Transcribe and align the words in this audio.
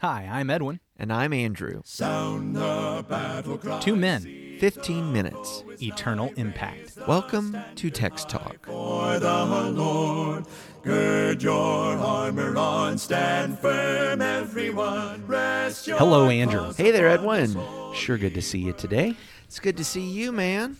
Hi, 0.00 0.26
I'm 0.30 0.48
Edwin. 0.50 0.80
And 0.96 1.12
I'm 1.12 1.32
Andrew. 1.32 1.82
Two 3.80 3.96
men, 3.96 4.56
15 4.58 5.12
minutes. 5.12 5.62
eternal 5.82 6.30
impact. 6.36 6.96
Welcome 7.06 7.56
to 7.76 7.90
Text 7.90 8.28
Talk. 8.28 8.66
good 10.82 11.42
your 11.42 11.98
armor 11.98 12.56
on 12.56 12.96
stand 12.98 13.58
firm 13.58 14.20
everyone 14.22 15.26
rest 15.26 15.86
your 15.86 15.98
Hello, 15.98 16.28
Andrew. 16.28 16.72
Hey 16.74 16.90
there, 16.90 17.08
Edwin. 17.08 17.56
Sure 17.94 18.16
good 18.18 18.34
to 18.34 18.42
see 18.42 18.58
you 18.60 18.72
today. 18.72 19.14
It's 19.44 19.58
good 19.60 19.76
to 19.78 19.84
see 19.84 20.06
you, 20.08 20.32
man. 20.32 20.76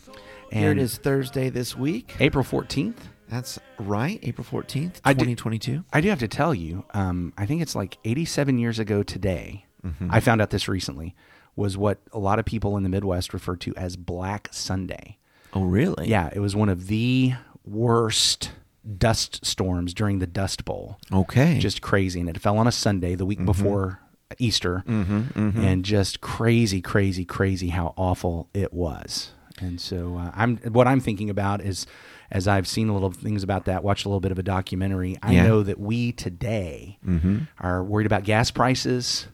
Here 0.50 0.68
it 0.68 0.72
And- 0.72 0.80
is 0.80 0.96
Thursday 0.96 1.48
this 1.50 1.76
week. 1.76 2.14
April 2.20 2.44
14th. 2.44 3.08
That's 3.30 3.58
right, 3.78 4.18
April 4.22 4.44
14th, 4.44 5.00
I 5.04 5.12
did- 5.12 5.20
2022. 5.20 5.84
I 5.92 6.00
do 6.00 6.08
have 6.10 6.18
to 6.18 6.28
tell 6.28 6.54
you, 6.54 6.84
um, 6.92 7.32
I 7.38 7.46
think 7.46 7.62
it's 7.62 7.74
like 7.76 7.96
87 8.04 8.58
years 8.58 8.78
ago 8.78 9.02
today. 9.02 9.64
Mm-hmm. 9.86 10.08
I 10.10 10.20
found 10.20 10.42
out 10.42 10.50
this 10.50 10.68
recently 10.68 11.14
was 11.56 11.76
what 11.78 11.98
a 12.12 12.18
lot 12.18 12.38
of 12.38 12.44
people 12.44 12.76
in 12.76 12.82
the 12.82 12.88
Midwest 12.88 13.32
refer 13.32 13.56
to 13.56 13.74
as 13.76 13.96
Black 13.96 14.48
Sunday. 14.52 15.16
Oh, 15.52 15.62
really? 15.62 16.08
Yeah, 16.08 16.30
it 16.32 16.40
was 16.40 16.54
one 16.54 16.68
of 16.68 16.86
the 16.88 17.32
worst 17.64 18.50
dust 18.98 19.44
storms 19.44 19.94
during 19.94 20.18
the 20.18 20.26
Dust 20.26 20.64
Bowl. 20.64 20.98
Okay. 21.12 21.58
just 21.58 21.82
crazy. 21.82 22.20
And 22.20 22.28
it 22.28 22.38
fell 22.40 22.58
on 22.58 22.66
a 22.66 22.72
Sunday, 22.72 23.14
the 23.14 23.26
week 23.26 23.38
Mm-hmm. 23.38 23.46
before 23.46 24.00
Easter, 24.38 24.84
and 24.86 25.84
just 25.84 26.20
crazy, 26.20 26.80
crazy, 26.80 27.24
crazy 27.24 27.68
how 27.70 27.94
awful 27.96 28.48
it 28.54 28.72
was. 28.72 29.32
And 29.60 29.80
so 29.80 30.16
uh, 30.16 30.30
I'm 30.34 30.56
what 30.58 30.86
I'm 30.86 31.00
thinking 31.00 31.28
about 31.30 31.60
is, 31.62 31.84
as 32.30 32.46
I've 32.48 32.68
seen 32.68 32.88
a 32.88 32.92
little 32.94 33.10
things 33.10 33.42
about 33.42 33.64
that, 33.64 33.82
watched 33.82 34.04
a 34.04 34.08
little 34.08 34.20
bit 34.20 34.32
of 34.32 34.38
a 34.38 34.42
documentary. 34.42 35.16
I 35.22 35.32
Yeah. 35.32 35.46
know 35.46 35.62
that 35.62 35.78
we 35.80 36.12
today 36.12 36.98
mm-hmm. 37.06 37.40
are 37.58 37.82
worried 37.82 38.06
about 38.06 38.24
gas 38.24 38.50
prices. 38.50 39.26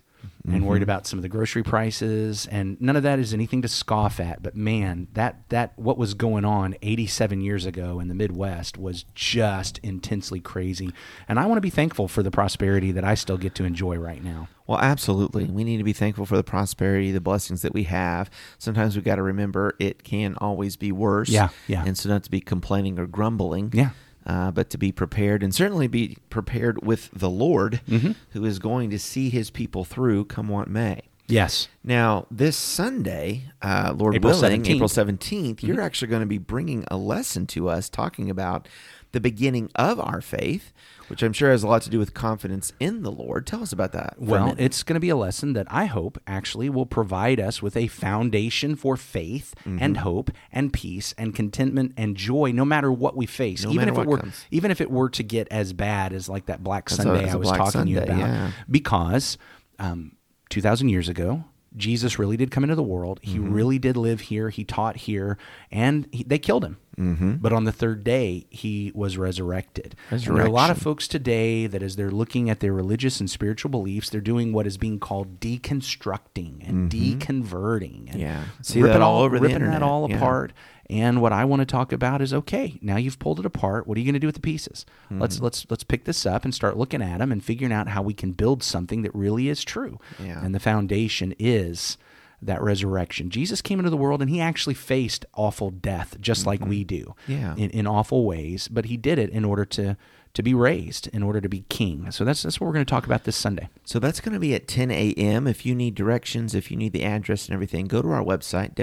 And 0.44 0.64
worried 0.64 0.76
mm-hmm. 0.76 0.84
about 0.84 1.06
some 1.08 1.18
of 1.18 1.24
the 1.24 1.28
grocery 1.28 1.64
prices, 1.64 2.46
and 2.46 2.80
none 2.80 2.94
of 2.94 3.02
that 3.02 3.18
is 3.18 3.34
anything 3.34 3.62
to 3.62 3.68
scoff 3.68 4.20
at. 4.20 4.44
But 4.44 4.54
man, 4.54 5.08
that 5.14 5.48
that 5.48 5.72
what 5.76 5.98
was 5.98 6.14
going 6.14 6.44
on 6.44 6.76
87 6.82 7.40
years 7.40 7.66
ago 7.66 7.98
in 7.98 8.06
the 8.06 8.14
Midwest 8.14 8.78
was 8.78 9.04
just 9.14 9.78
intensely 9.78 10.38
crazy. 10.38 10.92
And 11.28 11.40
I 11.40 11.46
want 11.46 11.56
to 11.56 11.62
be 11.62 11.70
thankful 11.70 12.06
for 12.06 12.22
the 12.22 12.30
prosperity 12.30 12.92
that 12.92 13.02
I 13.02 13.14
still 13.14 13.38
get 13.38 13.56
to 13.56 13.64
enjoy 13.64 13.96
right 13.96 14.22
now. 14.22 14.48
Well, 14.66 14.78
absolutely. 14.78 15.44
We 15.44 15.64
need 15.64 15.78
to 15.78 15.84
be 15.84 15.92
thankful 15.92 16.26
for 16.26 16.36
the 16.36 16.44
prosperity, 16.44 17.12
the 17.12 17.20
blessings 17.20 17.62
that 17.62 17.72
we 17.72 17.84
have. 17.84 18.30
Sometimes 18.58 18.96
we 18.96 19.02
got 19.02 19.16
to 19.16 19.22
remember 19.22 19.74
it 19.78 20.02
can 20.04 20.36
always 20.38 20.76
be 20.76 20.92
worse. 20.92 21.28
Yeah, 21.28 21.48
yeah. 21.66 21.84
And 21.84 21.96
so 21.96 22.08
not 22.08 22.24
to 22.24 22.30
be 22.30 22.40
complaining 22.40 22.98
or 22.98 23.06
grumbling. 23.06 23.70
Yeah. 23.72 23.90
Uh, 24.26 24.50
but 24.50 24.68
to 24.70 24.76
be 24.78 24.90
prepared 24.90 25.42
and 25.44 25.54
certainly 25.54 25.86
be 25.86 26.16
prepared 26.30 26.84
with 26.84 27.10
the 27.12 27.30
Lord 27.30 27.80
Mm-hmm. 27.88 28.12
who 28.30 28.44
is 28.44 28.58
going 28.58 28.90
to 28.90 28.98
see 28.98 29.30
his 29.30 29.50
people 29.50 29.84
through 29.84 30.24
come 30.24 30.48
what 30.48 30.68
may. 30.68 31.02
Yes. 31.28 31.68
Now, 31.84 32.26
this 32.30 32.56
Sunday, 32.56 33.44
uh, 33.62 33.92
Lord 33.96 34.14
April 34.16 34.32
willing, 34.32 34.62
17th. 34.62 34.74
April 34.74 34.88
17th, 34.88 35.62
you're 35.62 35.80
actually 35.80 36.08
going 36.08 36.20
to 36.20 36.26
be 36.26 36.38
bringing 36.38 36.84
a 36.88 36.96
lesson 36.96 37.46
to 37.48 37.68
us 37.68 37.88
talking 37.88 38.28
about 38.30 38.68
the 39.16 39.20
beginning 39.20 39.70
of 39.74 39.98
our 39.98 40.20
faith, 40.20 40.72
which 41.08 41.22
I'm 41.22 41.32
sure 41.32 41.50
has 41.50 41.62
a 41.62 41.66
lot 41.66 41.80
to 41.82 41.90
do 41.90 41.98
with 41.98 42.12
confidence 42.12 42.72
in 42.78 43.02
the 43.02 43.10
Lord. 43.10 43.46
Tell 43.46 43.62
us 43.62 43.72
about 43.72 43.92
that. 43.92 44.16
Well, 44.18 44.54
it's 44.58 44.82
going 44.82 44.94
to 44.94 45.00
be 45.00 45.08
a 45.08 45.16
lesson 45.16 45.54
that 45.54 45.66
I 45.70 45.86
hope 45.86 46.18
actually 46.26 46.68
will 46.68 46.84
provide 46.84 47.40
us 47.40 47.62
with 47.62 47.76
a 47.78 47.86
foundation 47.86 48.76
for 48.76 48.96
faith 48.96 49.54
Mm-hmm. 49.64 49.78
and 49.82 49.96
hope 49.98 50.30
and 50.52 50.70
peace 50.72 51.14
and 51.16 51.34
contentment 51.34 51.92
and 51.96 52.14
joy, 52.16 52.52
no 52.52 52.64
matter 52.66 52.92
what 52.92 53.16
we 53.16 53.24
face. 53.26 53.64
No 53.64 53.70
even 53.72 53.88
if 53.88 53.96
it 53.96 54.06
were, 54.06 54.18
comes. 54.18 54.44
even 54.50 54.70
if 54.70 54.80
it 54.82 54.90
were 54.90 55.08
to 55.10 55.22
get 55.22 55.48
as 55.50 55.72
bad 55.72 56.12
as 56.12 56.28
like 56.28 56.46
that 56.46 56.62
Black 56.62 56.90
a- 56.90 56.94
Sunday 56.94 57.24
as 57.24 57.30
I 57.32 57.36
a 57.36 57.38
was 57.38 57.50
talking 57.50 57.84
to 57.86 57.90
you 57.90 57.98
about, 58.00 58.18
yeah. 58.18 58.50
because 58.70 59.38
um, 59.78 60.12
two 60.50 60.60
thousand 60.60 60.90
years 60.90 61.08
ago. 61.08 61.44
Jesus 61.76 62.18
really 62.18 62.38
did 62.38 62.50
come 62.50 62.64
into 62.64 62.74
the 62.74 62.82
world. 62.82 63.20
He 63.22 63.36
Mm-hmm. 63.36 63.52
really 63.52 63.78
did 63.78 63.98
live 63.98 64.20
here. 64.22 64.48
He 64.48 64.64
taught 64.64 64.96
here, 64.96 65.36
and 65.70 66.08
he, 66.10 66.22
they 66.24 66.38
killed 66.38 66.64
him. 66.64 66.78
Mm-hmm. 66.98 67.34
But 67.36 67.52
on 67.52 67.64
the 67.64 67.72
third 67.72 68.04
day, 68.04 68.46
he 68.50 68.90
was 68.94 69.18
resurrected. 69.18 69.94
And 70.10 70.20
there 70.20 70.36
are 70.36 70.46
a 70.46 70.50
lot 70.50 70.70
of 70.70 70.78
folks 70.78 71.06
today 71.06 71.66
that, 71.66 71.82
as 71.82 71.96
they're 71.96 72.10
looking 72.10 72.48
at 72.48 72.60
their 72.60 72.72
religious 72.72 73.20
and 73.20 73.28
spiritual 73.30 73.70
beliefs, 73.70 74.08
they're 74.08 74.20
doing 74.20 74.52
what 74.52 74.66
is 74.66 74.76
being 74.78 74.98
called 74.98 75.38
deconstructing 75.40 76.66
and 76.68 76.90
deconverting. 76.90 78.06
And 78.12 78.16
Mm-hmm. 78.16 78.18
Yeah. 78.20 78.44
See 78.62 78.80
ripping 78.80 78.94
that 78.94 79.02
all 79.02 79.22
over 79.22 79.36
the 79.36 79.42
ripping 79.42 79.56
internet. 79.56 79.80
that 79.80 79.84
all 79.84 80.08
Yeah. 80.08 80.16
apart. 80.16 80.52
And 80.88 81.20
what 81.20 81.32
I 81.32 81.44
want 81.44 81.60
to 81.60 81.66
talk 81.66 81.92
about 81.92 82.22
is 82.22 82.32
okay. 82.32 82.78
Now 82.80 82.96
you've 82.96 83.18
pulled 83.18 83.40
it 83.40 83.46
apart. 83.46 83.86
What 83.86 83.96
are 83.96 84.00
you 84.00 84.06
going 84.06 84.14
to 84.14 84.20
do 84.20 84.28
with 84.28 84.36
the 84.36 84.40
pieces? 84.40 84.86
Mm-hmm. 85.06 85.20
Let's 85.20 85.40
let's 85.40 85.66
let's 85.68 85.82
pick 85.84 86.04
this 86.04 86.24
up 86.24 86.44
and 86.44 86.54
start 86.54 86.76
looking 86.76 87.02
at 87.02 87.18
them 87.18 87.32
and 87.32 87.42
figuring 87.42 87.72
out 87.72 87.88
how 87.88 88.02
we 88.02 88.14
can 88.14 88.32
build 88.32 88.62
something 88.62 89.02
that 89.02 89.14
really 89.14 89.48
is 89.48 89.64
true. 89.64 89.98
Yeah. 90.22 90.42
And 90.44 90.54
the 90.54 90.60
foundation 90.60 91.34
is 91.38 91.98
that 92.42 92.62
resurrection. 92.62 93.30
Jesus 93.30 93.62
came 93.62 93.78
into 93.78 93.90
the 93.90 93.96
world 93.96 94.20
and 94.20 94.30
he 94.30 94.40
actually 94.40 94.74
faced 94.74 95.24
awful 95.34 95.70
death 95.70 96.16
just 96.20 96.46
like 96.46 96.64
we 96.64 96.84
do. 96.84 97.14
Mm-hmm. 97.28 97.32
Yeah. 97.32 97.54
In, 97.56 97.70
in 97.70 97.86
awful 97.86 98.24
ways, 98.24 98.68
but 98.68 98.86
he 98.86 98.96
did 98.96 99.18
it 99.18 99.30
in 99.30 99.44
order 99.44 99.64
to 99.66 99.96
to 100.34 100.42
be 100.42 100.52
raised, 100.52 101.08
in 101.14 101.22
order 101.22 101.40
to 101.40 101.48
be 101.48 101.64
king. 101.70 102.10
So 102.10 102.22
that's 102.22 102.42
that's 102.42 102.60
what 102.60 102.66
we're 102.66 102.74
going 102.74 102.84
to 102.84 102.90
talk 102.90 103.06
about 103.06 103.24
this 103.24 103.36
Sunday. 103.36 103.70
So 103.84 103.98
that's 103.98 104.20
going 104.20 104.34
to 104.34 104.38
be 104.38 104.54
at 104.54 104.68
10 104.68 104.90
a.m. 104.90 105.46
If 105.46 105.64
you 105.64 105.74
need 105.74 105.94
directions, 105.94 106.54
if 106.54 106.70
you 106.70 106.76
need 106.76 106.92
the 106.92 107.04
address 107.04 107.46
and 107.46 107.54
everything, 107.54 107.86
go 107.86 108.02
to 108.02 108.10
our 108.10 108.22
website, 108.22 108.74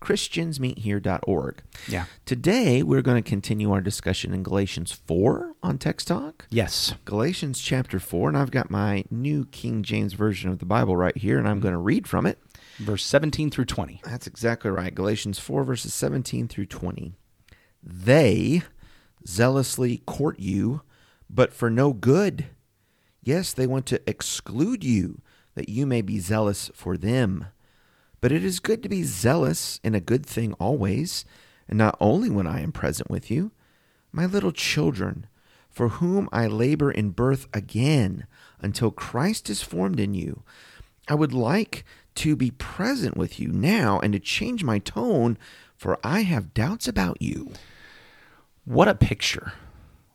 www.christiansmeethere.org. 0.00 1.62
Yeah. 1.86 2.04
Today, 2.24 2.82
we're 2.82 3.02
going 3.02 3.22
to 3.22 3.28
continue 3.28 3.72
our 3.72 3.80
discussion 3.80 4.32
in 4.32 4.42
Galatians 4.42 4.92
4 4.92 5.54
on 5.62 5.78
Text 5.78 6.08
Talk. 6.08 6.46
Yes. 6.50 6.94
Galatians 7.04 7.60
chapter 7.60 7.98
4, 7.98 8.28
and 8.28 8.38
I've 8.38 8.50
got 8.50 8.70
my 8.70 9.04
new 9.10 9.46
King 9.46 9.82
James 9.82 10.12
Version 10.14 10.50
of 10.50 10.58
the 10.58 10.66
Bible 10.66 10.96
right 10.96 11.16
here, 11.16 11.38
and 11.38 11.48
I'm 11.48 11.60
going 11.60 11.72
to 11.72 11.78
read 11.78 12.06
from 12.06 12.26
it. 12.26 12.38
Verse 12.78 13.04
17 13.04 13.50
through 13.50 13.64
20. 13.64 14.00
That's 14.04 14.26
exactly 14.26 14.70
right. 14.70 14.94
Galatians 14.94 15.38
4, 15.38 15.64
verses 15.64 15.94
17 15.94 16.48
through 16.48 16.66
20. 16.66 17.14
They 17.82 18.62
zealously 19.26 19.98
court 20.06 20.38
you, 20.38 20.82
but 21.28 21.52
for 21.52 21.70
no 21.70 21.92
good. 21.92 22.46
Yes, 23.22 23.52
they 23.52 23.66
want 23.66 23.86
to 23.86 24.00
exclude 24.08 24.84
you, 24.84 25.20
that 25.54 25.68
you 25.68 25.86
may 25.86 26.02
be 26.02 26.20
zealous 26.20 26.70
for 26.72 26.96
them. 26.96 27.46
But 28.20 28.32
it 28.32 28.44
is 28.44 28.58
good 28.60 28.82
to 28.82 28.88
be 28.88 29.02
zealous 29.04 29.80
in 29.84 29.94
a 29.94 30.00
good 30.00 30.26
thing 30.26 30.52
always, 30.54 31.24
and 31.68 31.78
not 31.78 31.96
only 32.00 32.30
when 32.30 32.46
I 32.46 32.60
am 32.60 32.72
present 32.72 33.10
with 33.10 33.30
you. 33.30 33.52
My 34.10 34.26
little 34.26 34.52
children, 34.52 35.26
for 35.70 35.88
whom 35.88 36.28
I 36.32 36.46
labor 36.46 36.90
in 36.90 37.10
birth 37.10 37.46
again, 37.52 38.26
until 38.60 38.90
Christ 38.90 39.48
is 39.50 39.62
formed 39.62 40.00
in 40.00 40.14
you. 40.14 40.42
I 41.06 41.14
would 41.14 41.32
like 41.32 41.84
to 42.16 42.34
be 42.34 42.50
present 42.50 43.16
with 43.16 43.38
you 43.38 43.48
now 43.48 44.00
and 44.00 44.12
to 44.14 44.18
change 44.18 44.64
my 44.64 44.78
tone, 44.80 45.38
for 45.76 45.98
I 46.02 46.22
have 46.22 46.54
doubts 46.54 46.88
about 46.88 47.22
you. 47.22 47.52
What 48.64 48.88
a 48.88 48.94
picture. 48.94 49.52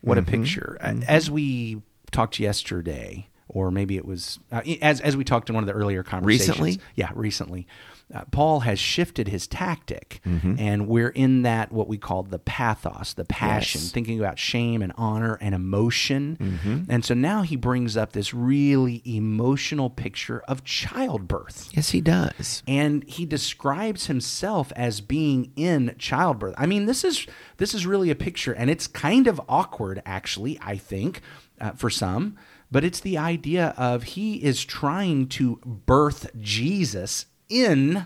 What 0.02 0.18
Mm-hmm. 0.18 0.28
a 0.28 0.38
picture. 0.38 0.78
Uh, 0.82 0.96
As 1.08 1.32
we 1.32 1.82
talked 2.12 2.40
yesterday, 2.40 3.30
or 3.48 3.72
maybe 3.72 3.96
it 3.96 4.06
was 4.06 4.40
uh, 4.52 4.62
as 4.82 5.00
as 5.00 5.16
we 5.16 5.24
talked 5.24 5.50
in 5.50 5.56
one 5.56 5.64
of 5.64 5.68
the 5.68 5.74
earlier 5.74 6.04
conversations. 6.04 6.60
Recently? 6.60 6.80
Yeah, 6.96 7.12
recently. 7.16 7.68
Uh, 8.14 8.22
Paul 8.32 8.62
has 8.62 8.80
shifted 8.80 9.28
his 9.28 9.48
tactic, 9.48 10.20
Mm-hmm. 10.26 10.56
and 10.58 10.88
we're 10.88 11.10
in 11.10 11.42
that 11.44 11.72
what 11.72 11.88
we 11.88 11.98
call 11.98 12.24
the 12.24 12.40
pathos, 12.40 13.14
the 13.14 13.26
passion, 13.26 13.82
Yes. 13.82 13.92
thinking 13.92 14.20
about 14.20 14.40
shame 14.40 14.82
and 14.82 14.94
honor 14.98 15.38
and 15.42 15.54
emotion. 15.56 16.38
Mm-hmm. 16.40 16.92
And 16.92 17.04
so 17.06 17.14
now 17.14 17.42
he 17.42 17.56
brings 17.56 17.98
up 17.98 18.12
this 18.14 18.34
really 18.34 19.02
emotional 19.06 19.90
picture 19.90 20.42
of 20.48 20.64
childbirth 20.64 21.70
Yes, 21.74 21.90
he 21.90 22.02
does. 22.02 22.64
and 22.68 23.04
he 23.08 23.26
describes 23.26 24.06
himself 24.08 24.72
as 24.76 25.02
being 25.02 25.52
in 25.56 25.96
childbirth. 25.98 26.56
I 26.58 26.66
mean, 26.66 26.86
this 26.86 27.04
is 27.04 27.26
this 27.58 27.74
is 27.74 27.86
really 27.86 28.10
a 28.10 28.16
picture, 28.16 28.54
and 28.54 28.70
it's 28.70 28.88
kind 28.88 29.28
of 29.28 29.42
awkward, 29.50 30.02
actually. 30.06 30.60
I 30.62 30.78
think 30.78 31.22
uh, 31.60 31.72
for 31.72 31.90
some, 31.90 32.38
but 32.72 32.84
it's 32.84 33.00
the 33.00 33.18
idea 33.18 33.74
of 33.78 34.04
he 34.04 34.36
is 34.44 34.64
trying 34.64 35.28
to 35.30 35.58
birth 35.66 36.30
Jesus 36.40 37.26
in 37.54 38.06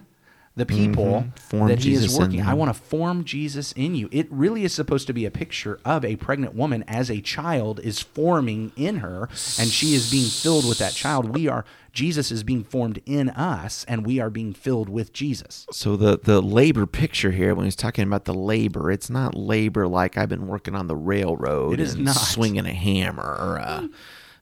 the 0.56 0.66
people 0.66 1.28
Form 1.36 1.68
that 1.68 1.78
he 1.78 1.92
Jesus 1.92 2.14
is 2.14 2.20
working. 2.20 2.42
I 2.42 2.56
want 2.56 2.74
to 2.76 2.82
form 2.82 3.24
Jesus 3.24 3.74
in 3.74 3.94
you. 3.94 4.10
It 4.12 4.28
really 4.32 4.64
is 4.64 4.74
supposed 4.74 5.06
to 5.06 5.14
be 5.14 5.24
a 5.24 5.30
picture 5.30 5.80
of 5.86 6.04
a 6.04 6.16
pregnant 6.16 6.56
woman 6.56 6.84
as 6.88 7.12
a 7.12 7.22
child 7.22 7.80
is 7.82 8.00
forming 8.02 8.72
in 8.76 8.98
her, 8.98 9.30
and 9.60 9.70
she 9.70 9.94
is 9.94 10.10
being 10.10 10.26
filled 10.28 10.68
with 10.68 10.80
that 10.80 10.94
child. 10.94 11.36
We 11.36 11.48
are 11.48 11.64
Jesus 11.92 12.32
is 12.32 12.42
being 12.44 12.64
formed 12.64 13.02
in 13.06 13.30
us, 13.30 13.86
and 13.88 14.04
we 14.04 14.20
are 14.20 14.32
being 14.32 14.52
filled 14.54 14.90
with 14.90 15.14
Jesus. 15.14 15.68
So 15.72 15.96
the 15.96 16.18
the 16.18 16.42
labor 16.42 16.88
picture 16.88 17.30
here, 17.32 17.54
when 17.54 17.66
he's 17.66 17.76
talking 17.76 18.08
about 18.08 18.26
the 18.26 18.34
labor, 18.34 18.90
it's 18.92 19.12
not 19.12 19.36
labor 19.36 19.88
like 19.88 20.18
I've 20.18 20.30
been 20.30 20.48
working 20.48 20.74
on 20.74 20.88
the 20.88 20.96
railroad. 20.96 21.74
It 21.76 21.80
is 21.82 21.94
and 21.94 22.06
not. 22.06 22.16
swinging 22.16 22.66
a 22.66 22.74
hammer, 22.74 23.60
uh, 23.62 23.88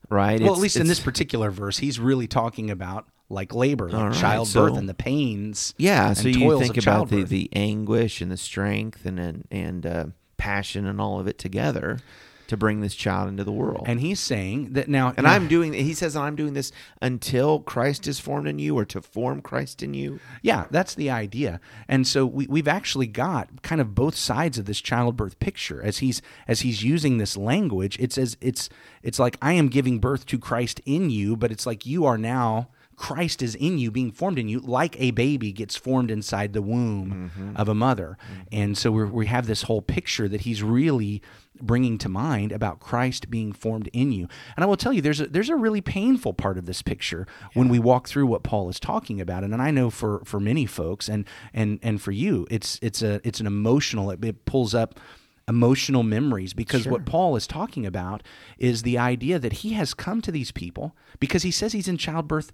right? 0.09 0.39
Well, 0.39 0.51
It's- 0.51 0.57
at 0.59 0.61
least 0.61 0.77
in 0.77 0.87
this 0.87 1.01
particular 1.01 1.51
verse, 1.51 1.79
he's 1.79 1.99
really 1.99 2.27
talking 2.27 2.71
about 2.71 3.05
like 3.29 3.53
labor, 3.55 3.89
like 3.89 4.03
right, 4.11 4.13
childbirth, 4.13 4.73
so- 4.73 4.75
and 4.77 4.87
the 4.89 4.93
pains. 4.93 5.73
Yeah, 5.77 6.09
and 6.09 6.17
so 6.17 6.27
you 6.27 6.59
think 6.59 6.77
about 6.77 7.09
the, 7.09 7.23
the 7.23 7.49
anguish 7.53 8.21
and 8.21 8.31
the 8.31 8.37
strength 8.37 9.05
and 9.05 9.19
and, 9.19 9.47
and 9.51 9.85
uh, 9.85 10.05
passion 10.37 10.85
and 10.85 10.99
all 11.01 11.19
of 11.19 11.27
it 11.27 11.37
together. 11.37 11.99
to 12.47 12.55
bring 12.55 12.79
this 12.81 12.93
child 12.93 13.27
into 13.27 13.43
the 13.43 13.51
world. 13.51 13.85
And 13.87 13.99
he's 13.99 14.19
saying 14.19 14.73
that 14.73 14.87
now, 14.87 15.11
And 15.17 15.23
now- 15.25 15.33
I'm 15.33 15.47
doing. 15.47 15.73
He 15.73 15.95
says, 15.95 16.15
"I'm 16.15 16.35
doing 16.35 16.53
this 16.53 16.71
until 17.01 17.59
Christ 17.61 18.05
is 18.07 18.19
formed 18.19 18.47
in 18.47 18.59
you, 18.59 18.77
or 18.77 18.85
to 18.85 19.01
form 19.01 19.41
Christ 19.41 19.81
in 19.81 19.95
you." 19.95 20.19
Yeah, 20.43 20.65
that's 20.69 20.93
the 20.93 21.09
idea. 21.09 21.59
And 21.87 22.05
so 22.05 22.23
we, 22.27 22.45
we've 22.45 22.67
actually 22.67 23.07
got 23.07 23.63
kind 23.63 23.81
of 23.81 23.95
both 23.95 24.15
sides 24.15 24.59
of 24.59 24.65
this 24.65 24.79
childbirth 24.79 25.39
picture 25.39 25.81
as 25.83 25.97
he's 25.97 26.21
as 26.47 26.61
he's 26.61 26.83
using 26.83 27.17
this 27.17 27.35
language. 27.35 27.97
It 27.99 28.13
says 28.13 28.37
it's 28.41 28.69
it's 29.01 29.17
like 29.17 29.37
I 29.41 29.53
am 29.53 29.67
giving 29.67 29.97
birth 29.97 30.27
to 30.27 30.37
Christ 30.37 30.79
in 30.85 31.09
you, 31.09 31.35
but 31.35 31.51
it's 31.51 31.65
like 31.65 31.87
you 31.87 32.05
are 32.05 32.17
now 32.19 32.67
Christ 32.95 33.41
is 33.41 33.55
in 33.55 33.77
you, 33.77 33.91
being 33.91 34.11
formed 34.11 34.39
in 34.39 34.47
you, 34.47 34.59
like 34.59 34.99
a 34.99 35.11
baby 35.11 35.51
gets 35.51 35.75
formed 35.75 36.09
inside 36.09 36.53
the 36.53 36.61
womb 36.61 37.31
mm-hmm. 37.35 37.57
of 37.57 37.67
a 37.67 37.75
mother. 37.75 38.17
Mm-hmm. 38.23 38.41
And 38.51 38.77
so 38.77 38.91
we're, 38.91 39.07
we 39.07 39.27
have 39.27 39.47
this 39.47 39.63
whole 39.63 39.81
picture 39.81 40.27
that 40.29 40.41
he's 40.41 40.63
really 40.63 41.21
bringing 41.61 41.97
to 41.97 42.09
mind 42.09 42.51
about 42.51 42.79
Christ 42.79 43.29
being 43.29 43.53
formed 43.53 43.89
in 43.93 44.11
you. 44.11 44.27
And 44.55 44.63
I 44.63 44.67
will 44.67 44.77
tell 44.77 44.93
you, 44.93 45.01
there's 45.01 45.21
a, 45.21 45.27
there's 45.27 45.49
a 45.49 45.55
really 45.55 45.81
painful 45.81 46.33
part 46.33 46.57
of 46.57 46.65
this 46.65 46.81
picture 46.81 47.27
when 47.53 47.69
we 47.69 47.79
walk 47.79 48.07
through 48.07 48.27
what 48.27 48.43
Paul 48.43 48.69
is 48.69 48.79
talking 48.79 49.21
about. 49.21 49.43
And, 49.43 49.53
and 49.53 49.61
I 49.61 49.71
know 49.71 49.89
for, 49.89 50.21
for 50.25 50.39
many 50.39 50.65
folks 50.65 51.07
and, 51.09 51.25
and, 51.53 51.79
and 51.81 52.01
for 52.01 52.11
you, 52.11 52.47
it's, 52.49 52.79
it's 52.81 53.01
a, 53.01 53.21
it's 53.23 53.39
an 53.39 53.47
emotional, 53.47 54.11
it, 54.11 54.23
it 54.23 54.45
pulls 54.45 54.75
up 54.75 54.99
emotional 55.47 56.03
memories 56.03 56.53
because 56.53 56.87
what 56.87 57.05
Paul 57.05 57.35
is 57.35 57.45
talking 57.45 57.85
about 57.85 58.23
is 58.57 58.81
the 58.81 58.97
idea 58.97 59.37
that 59.37 59.53
he 59.53 59.73
has 59.73 59.93
come 59.93 60.21
to 60.21 60.31
these 60.31 60.51
people 60.51 60.95
because 61.19 61.43
he 61.43 61.51
says 61.51 61.73
he's 61.73 61.87
in 61.87 61.97
childbirth 61.97 62.51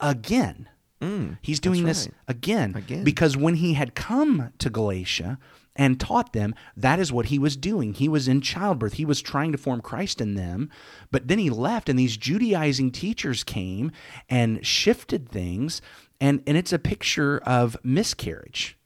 again. 0.00 0.68
Mm, 1.00 1.38
he's 1.42 1.60
doing 1.60 1.84
this 1.84 2.06
right. 2.06 2.14
again, 2.26 2.74
Again. 2.74 3.04
because 3.04 3.36
when 3.36 3.54
he 3.54 3.74
had 3.74 3.94
come 3.94 4.52
to 4.58 4.68
Galatia 4.68 5.38
and 5.76 6.00
taught 6.00 6.32
them, 6.32 6.56
that 6.76 6.98
is 6.98 7.12
what 7.12 7.26
he 7.26 7.38
was 7.38 7.56
doing. 7.56 7.94
He 7.94 8.08
was 8.08 8.26
in 8.26 8.40
childbirth. 8.40 8.94
He 8.94 9.04
was 9.04 9.22
trying 9.22 9.52
to 9.52 9.58
form 9.58 9.80
Christ 9.80 10.20
in 10.20 10.34
them. 10.34 10.70
But 11.12 11.28
then 11.28 11.38
he 11.38 11.50
left, 11.50 11.88
and 11.88 11.96
these 11.96 12.16
Judaizing 12.16 12.90
teachers 12.90 13.44
came 13.44 13.92
and 14.28 14.66
shifted 14.66 15.28
things. 15.28 15.80
And, 16.20 16.42
and 16.48 16.56
it's 16.56 16.72
a 16.72 16.80
picture 16.80 17.38
of 17.38 17.76
miscarriage. 17.84 18.76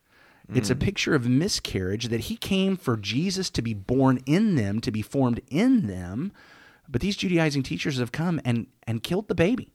It's 0.55 0.69
a 0.69 0.75
mm. 0.75 0.81
picture 0.81 1.15
of 1.15 1.27
miscarriage 1.27 2.09
that 2.09 2.23
he 2.23 2.37
came 2.37 2.77
for 2.77 2.99
Jesus 2.99 3.49
to 3.51 3.63
be 3.63 3.73
born 3.73 4.21
in 4.27 4.57
them, 4.57 4.81
to 4.83 4.91
be 4.91 5.01
formed 5.01 5.41
in 5.49 5.87
them. 5.87 6.31
But 6.87 7.01
these 7.01 7.17
Judaizing 7.17 7.63
teachers 7.63 7.99
have 7.99 8.13
come 8.13 8.39
and, 8.45 8.67
and 8.87 9.03
killed 9.03 9.29
the 9.29 9.35
baby 9.35 9.73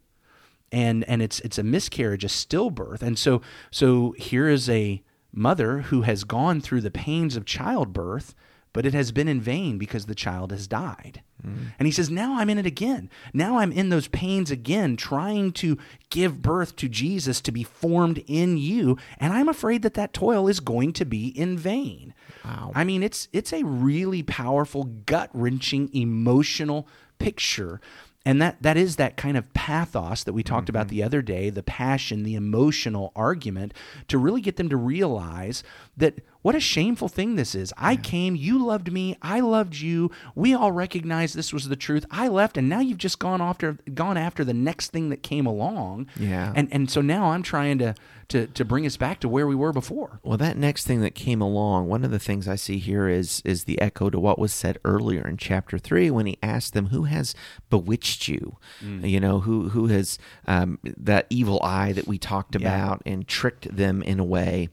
and 0.71 1.03
and 1.05 1.21
it's 1.21 1.39
it's 1.41 1.57
a 1.57 1.63
miscarriage, 1.63 2.23
a 2.23 2.27
stillbirth, 2.27 3.01
and 3.01 3.17
so 3.17 3.41
so 3.71 4.13
here 4.17 4.47
is 4.47 4.69
a 4.69 5.01
mother 5.33 5.81
who 5.81 6.01
has 6.01 6.23
gone 6.23 6.61
through 6.61 6.81
the 6.81 6.91
pains 6.91 7.35
of 7.35 7.45
childbirth, 7.45 8.33
but 8.73 8.85
it 8.85 8.93
has 8.93 9.11
been 9.11 9.27
in 9.27 9.41
vain 9.41 9.77
because 9.77 10.05
the 10.05 10.15
child 10.15 10.51
has 10.51 10.67
died. 10.67 11.21
Mm. 11.45 11.71
And 11.79 11.85
he 11.85 11.91
says, 11.91 12.09
Now 12.09 12.37
I'm 12.37 12.49
in 12.49 12.57
it 12.57 12.65
again. 12.65 13.09
Now 13.33 13.57
I'm 13.57 13.71
in 13.71 13.89
those 13.89 14.07
pains 14.07 14.51
again, 14.51 14.97
trying 14.97 15.51
to 15.53 15.77
give 16.09 16.41
birth 16.41 16.75
to 16.77 16.89
Jesus 16.89 17.41
to 17.41 17.51
be 17.51 17.63
formed 17.63 18.23
in 18.27 18.57
you. 18.57 18.97
And 19.19 19.33
I'm 19.33 19.49
afraid 19.49 19.83
that 19.83 19.93
that 19.95 20.13
toil 20.13 20.47
is 20.47 20.59
going 20.59 20.93
to 20.93 21.05
be 21.05 21.27
in 21.27 21.57
vain. 21.57 22.13
Wow. 22.43 22.71
I 22.75 22.83
mean, 22.83 23.03
it's 23.03 23.27
it's 23.33 23.53
a 23.53 23.63
really 23.63 24.23
powerful, 24.23 24.83
gut 24.83 25.29
wrenching, 25.33 25.89
emotional 25.93 26.87
picture. 27.19 27.81
And 28.27 28.41
that, 28.41 28.61
that 28.61 28.75
is 28.75 28.97
that 28.97 29.15
kind 29.15 29.37
of 29.37 29.53
pathos 29.53 30.25
that 30.25 30.33
we 30.33 30.43
talked 30.43 30.67
about 30.67 30.87
mm-hmm. 30.87 30.97
the 30.97 31.03
other 31.03 31.21
day, 31.21 31.49
the 31.49 31.63
passion, 31.63 32.23
the 32.23 32.35
emotional 32.35 33.13
argument, 33.15 33.73
to 34.09 34.17
really 34.17 34.41
get 34.41 34.57
them 34.57 34.67
to 34.67 34.75
realize 34.75 35.63
that 35.95 36.19
what 36.41 36.55
a 36.55 36.59
shameful 36.59 37.07
thing 37.07 37.35
this 37.35 37.55
is. 37.55 37.73
I 37.77 37.95
came, 37.95 38.35
you 38.35 38.63
loved 38.63 38.91
me, 38.91 39.17
I 39.21 39.39
loved 39.39 39.75
you. 39.77 40.11
We 40.35 40.53
all 40.53 40.71
recognized 40.71 41.35
this 41.35 41.53
was 41.53 41.67
the 41.67 41.75
truth. 41.75 42.05
I 42.11 42.27
left, 42.27 42.57
and 42.57 42.69
now 42.69 42.79
you've 42.79 42.97
just 42.97 43.19
gone 43.19 43.41
after 43.41 43.77
gone 43.93 44.17
after 44.17 44.43
the 44.43 44.53
next 44.53 44.91
thing 44.91 45.09
that 45.09 45.23
came 45.23 45.45
along. 45.45 46.07
Yeah. 46.17 46.53
And 46.55 46.67
and 46.71 46.89
so 46.89 47.01
now 47.01 47.31
I'm 47.31 47.43
trying 47.43 47.77
to 47.79 47.95
to 48.29 48.47
to 48.47 48.65
bring 48.65 48.85
us 48.85 48.97
back 48.97 49.19
to 49.21 49.29
where 49.29 49.47
we 49.47 49.55
were 49.55 49.73
before. 49.73 50.19
Well, 50.23 50.37
that 50.37 50.57
next 50.57 50.85
thing 50.85 51.01
that 51.01 51.15
came 51.15 51.41
along, 51.41 51.87
one 51.87 52.03
of 52.03 52.11
the 52.11 52.19
things 52.19 52.47
I 52.47 52.55
see 52.55 52.77
here 52.77 53.07
is 53.07 53.41
is 53.45 53.63
the 53.63 53.79
echo 53.81 54.09
to 54.09 54.19
what 54.19 54.39
was 54.39 54.53
said 54.53 54.77
earlier 54.83 55.27
in 55.27 55.37
chapter 55.37 55.77
three 55.77 56.11
when 56.11 56.25
he 56.25 56.37
asked 56.43 56.73
them, 56.73 56.87
"Who 56.87 57.03
has 57.03 57.35
bewitched 57.69 58.27
you? 58.27 58.57
You 59.05 59.19
know, 59.19 59.39
who 59.41 59.69
who 59.69 59.87
has 59.87 60.19
um, 60.45 60.79
that 60.83 61.25
evil 61.29 61.61
eye 61.63 61.93
that 61.93 62.07
we 62.07 62.17
talked 62.17 62.55
about 62.55 63.01
and 63.05 63.27
tricked 63.27 63.75
them 63.75 64.01
in 64.01 64.19
a 64.19 64.25
way." 64.25 64.69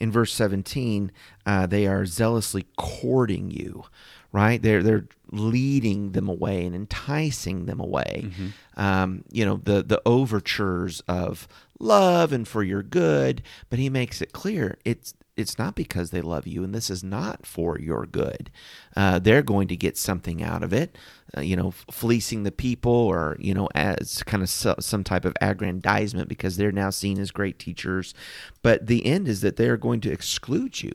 In 0.00 0.12
verse 0.12 0.32
seventeen, 0.32 1.10
uh, 1.46 1.66
they 1.66 1.86
are 1.86 2.06
zealously 2.06 2.66
courting 2.76 3.50
you, 3.50 3.84
right? 4.32 4.60
They're 4.62 4.82
they're 4.82 5.06
leading 5.30 6.12
them 6.12 6.28
away 6.28 6.64
and 6.64 6.74
enticing 6.74 7.66
them 7.66 7.80
away. 7.80 8.30
Um, 8.76 9.24
you 9.32 9.44
know, 9.44 9.56
the 9.56 9.82
the 9.82 10.00
overtures 10.06 11.00
of 11.08 11.48
love 11.80 12.32
and 12.32 12.46
for 12.46 12.62
your 12.62 12.82
good, 12.82 13.42
but 13.70 13.78
he 13.78 13.88
makes 13.90 14.20
it 14.22 14.32
clear 14.32 14.78
it's 14.84 15.14
it's 15.38 15.58
not 15.58 15.76
because 15.76 16.10
they 16.10 16.20
love 16.20 16.46
you, 16.46 16.64
and 16.64 16.74
this 16.74 16.90
is 16.90 17.04
not 17.04 17.46
for 17.46 17.78
your 17.78 18.06
good. 18.06 18.50
Uh, 18.96 19.18
they're 19.18 19.42
going 19.42 19.68
to 19.68 19.76
get 19.76 19.96
something 19.96 20.42
out 20.42 20.64
of 20.64 20.72
it, 20.72 20.98
uh, 21.36 21.40
you 21.40 21.54
know, 21.54 21.70
fleecing 21.90 22.42
the 22.42 22.50
people, 22.50 22.92
or 22.92 23.36
you 23.38 23.54
know, 23.54 23.68
as 23.74 24.22
kind 24.24 24.42
of 24.42 24.48
so, 24.48 24.74
some 24.80 25.04
type 25.04 25.24
of 25.24 25.34
aggrandizement 25.40 26.28
because 26.28 26.56
they're 26.56 26.72
now 26.72 26.90
seen 26.90 27.18
as 27.18 27.30
great 27.30 27.58
teachers. 27.58 28.14
But 28.62 28.88
the 28.88 29.06
end 29.06 29.28
is 29.28 29.40
that 29.42 29.56
they 29.56 29.68
are 29.68 29.76
going 29.76 30.00
to 30.02 30.12
exclude 30.12 30.82
you. 30.82 30.92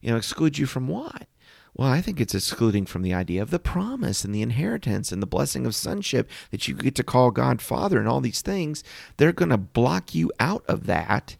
You 0.00 0.12
know, 0.12 0.16
exclude 0.16 0.58
you 0.58 0.66
from 0.66 0.86
what? 0.86 1.26
Well, 1.74 1.88
I 1.88 2.02
think 2.02 2.20
it's 2.20 2.34
excluding 2.34 2.84
from 2.84 3.02
the 3.02 3.14
idea 3.14 3.40
of 3.40 3.50
the 3.50 3.58
promise 3.58 4.24
and 4.24 4.34
the 4.34 4.42
inheritance 4.42 5.10
and 5.10 5.22
the 5.22 5.26
blessing 5.26 5.64
of 5.64 5.74
sonship 5.74 6.30
that 6.50 6.68
you 6.68 6.74
get 6.74 6.94
to 6.96 7.02
call 7.02 7.30
God 7.30 7.62
Father 7.62 7.98
and 7.98 8.06
all 8.06 8.20
these 8.20 8.42
things. 8.42 8.84
They're 9.16 9.32
going 9.32 9.48
to 9.48 9.56
block 9.56 10.14
you 10.14 10.30
out 10.38 10.64
of 10.68 10.86
that, 10.86 11.36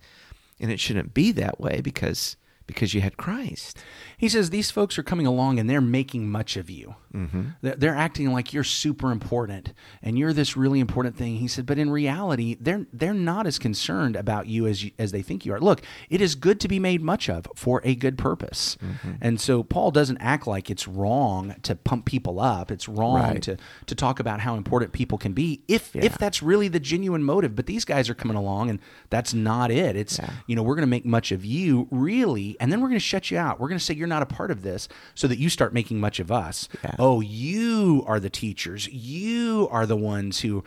and 0.62 0.70
it 0.70 0.80
shouldn't 0.80 1.12
be 1.12 1.32
that 1.32 1.60
way 1.60 1.80
because 1.82 2.36
because 2.66 2.94
you 2.94 3.00
had 3.00 3.16
Christ. 3.16 3.78
He 4.16 4.28
says 4.28 4.50
these 4.50 4.70
folks 4.70 4.98
are 4.98 5.02
coming 5.02 5.26
along 5.26 5.58
and 5.58 5.68
they're 5.68 5.80
making 5.80 6.30
much 6.30 6.56
of 6.56 6.70
you. 6.70 6.94
Mm-hmm. 7.14 7.42
They're, 7.60 7.94
acting 7.94 8.32
like 8.32 8.54
you're 8.54 8.64
super 8.64 9.10
important 9.12 9.74
and 10.02 10.18
you're 10.18 10.32
this 10.32 10.56
really 10.56 10.80
important 10.80 11.14
thing. 11.16 11.36
He 11.36 11.46
said, 11.48 11.66
but 11.66 11.78
in 11.78 11.90
reality, 11.90 12.56
they're 12.58 12.86
they're 12.92 13.12
not 13.12 13.46
as 13.46 13.58
concerned 13.58 14.16
about 14.16 14.46
you 14.46 14.66
as 14.66 14.82
you, 14.84 14.92
as 14.98 15.12
they 15.12 15.20
think 15.20 15.44
you 15.44 15.52
are. 15.52 15.60
Look, 15.60 15.82
it 16.08 16.22
is 16.22 16.34
good 16.34 16.58
to 16.60 16.68
be 16.68 16.78
made 16.78 17.02
much 17.02 17.28
of 17.28 17.46
for 17.54 17.82
a 17.84 17.94
good 17.94 18.16
purpose, 18.16 18.78
and 19.20 19.38
so 19.40 19.62
Paul 19.62 19.90
doesn't 19.90 20.16
act 20.18 20.46
like 20.46 20.70
it's 20.70 20.88
wrong 20.88 21.54
to 21.62 21.76
pump 21.76 22.06
people 22.06 22.40
up. 22.40 22.70
It's 22.70 22.88
wrong 22.88 23.20
Right. 23.20 23.42
to 23.42 23.56
to 23.86 23.94
talk 23.94 24.18
about 24.18 24.40
how 24.40 24.54
important 24.56 24.92
people 24.92 25.18
can 25.18 25.34
be 25.34 25.60
if 25.68 25.94
Yeah. 25.94 26.04
if 26.04 26.16
that's 26.16 26.42
really 26.42 26.68
the 26.68 26.80
genuine 26.80 27.22
motive. 27.22 27.54
But 27.54 27.66
these 27.66 27.84
guys 27.84 28.08
are 28.08 28.14
coming 28.14 28.36
along 28.38 28.70
and 28.70 28.78
that's 29.10 29.34
not 29.34 29.70
it. 29.70 29.96
It's 29.96 30.18
Yeah. 30.18 30.30
you 30.46 30.56
know 30.56 30.62
we're 30.62 30.76
going 30.76 30.86
to 30.88 30.90
make 30.90 31.04
much 31.04 31.30
of 31.30 31.44
you 31.44 31.88
really 31.90 32.51
and 32.60 32.72
then 32.72 32.80
we're 32.80 32.88
going 32.88 32.98
to 32.98 33.04
shut 33.04 33.30
you 33.30 33.38
out. 33.38 33.60
We're 33.60 33.68
going 33.68 33.78
to 33.78 33.84
say 33.84 33.94
you're 33.94 34.06
not 34.06 34.22
a 34.22 34.26
part 34.26 34.50
of 34.50 34.62
this 34.62 34.88
so 35.14 35.26
that 35.28 35.38
you 35.38 35.48
start 35.48 35.72
making 35.72 36.00
much 36.00 36.20
of 36.20 36.30
us. 36.30 36.68
Yeah. 36.82 36.96
oh 36.98 37.20
you 37.20 38.04
are 38.06 38.20
the 38.20 38.30
teachers. 38.30 38.88
You 38.88 39.68
are 39.70 39.86
the 39.86 39.96
ones 39.96 40.40
who 40.40 40.64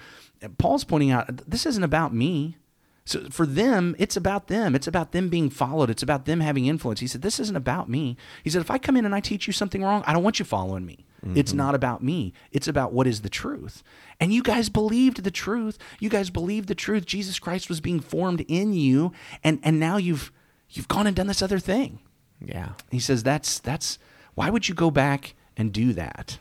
paul's 0.58 0.84
pointing 0.84 1.12
out 1.12 1.50
this 1.50 1.66
isn't 1.66 1.84
about 1.84 2.14
me. 2.14 2.58
So 3.06 3.30
for 3.30 3.46
them 3.46 3.96
it's 4.00 4.18
about 4.18 4.48
them. 4.48 4.76
It's 4.76 4.88
about 4.88 5.12
them 5.12 5.30
being 5.30 5.50
followed. 5.50 5.90
It's 5.90 6.04
about 6.04 6.26
them 6.26 6.40
having 6.40 6.66
influence. 6.66 7.00
He 7.00 7.08
said 7.08 7.22
this 7.22 7.40
isn't 7.40 7.56
about 7.56 7.90
me. 7.90 8.18
He 8.44 8.50
said 8.50 8.62
if 8.62 8.72
i 8.72 8.78
come 8.78 8.98
in 8.98 9.06
and 9.06 9.16
i 9.16 9.20
teach 9.20 9.48
you 9.48 9.54
something 9.54 9.84
wrong 9.84 10.04
i 10.06 10.14
don't 10.14 10.24
want 10.24 10.40
you 10.40 10.46
following 10.46 10.86
me. 10.86 11.06
It's 11.34 11.52
mm-hmm. 11.52 11.58
not 11.58 11.74
about 11.74 12.04
me. 12.04 12.34
It's 12.52 12.68
about 12.68 12.94
what 12.94 13.08
is 13.08 13.22
the 13.22 13.30
truth. 13.30 13.82
And 14.20 14.32
you 14.32 14.44
guys 14.44 14.70
believed 14.70 15.24
the 15.24 15.32
truth. 15.32 15.80
You 16.00 16.08
guys 16.08 16.30
believed 16.30 16.68
the 16.68 16.76
truth. 16.76 17.06
Jesus 17.06 17.40
christ 17.40 17.70
was 17.70 17.82
being 17.82 18.00
formed 18.00 18.42
in 18.48 18.74
you 18.74 19.12
and 19.44 19.60
and 19.64 19.80
now 19.80 19.98
you've 19.98 20.32
you've 20.76 20.88
gone 20.88 21.08
and 21.08 21.16
done 21.16 21.28
this 21.28 21.42
other 21.42 21.60
thing 21.60 22.00
Yeah. 22.40 22.74
he 22.92 23.00
says 23.00 23.24
that's 23.24 23.60
that's 23.60 23.98
why 24.34 24.50
would 24.50 24.68
you 24.70 24.76
go 24.76 24.92
back 24.92 25.34
and 25.58 25.72
do 25.72 25.94
that 25.94 26.40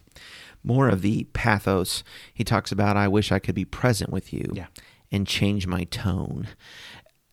More 0.66 0.88
of 0.88 1.02
the 1.02 1.24
pathos. 1.34 2.02
He 2.32 2.42
talks 2.42 2.72
about, 2.72 2.96
I 2.96 3.06
wish 3.06 3.30
I 3.30 3.38
could 3.38 3.54
be 3.54 3.64
present 3.66 4.10
with 4.10 4.32
you 4.32 4.46
Yeah. 4.52 4.66
and 5.12 5.26
change 5.26 5.66
my 5.66 5.84
tone. 5.84 6.48